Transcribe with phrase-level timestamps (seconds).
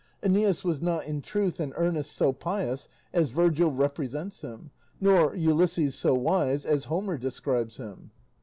[0.23, 5.93] Æneas was not in truth and earnest so pious as Virgil represents him, nor Ulysses
[5.93, 8.09] so wise as Homer describes him."